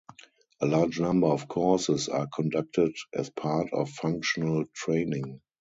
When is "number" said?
0.99-1.27